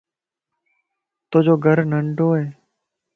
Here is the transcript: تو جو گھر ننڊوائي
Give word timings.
تو 1.29 1.37
جو 1.45 1.53
گھر 1.65 1.77
ننڊوائي 1.91 2.45